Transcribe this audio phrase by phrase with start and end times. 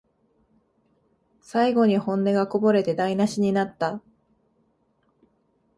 [1.41, 4.01] 最後に本音がこぼれて台なしになった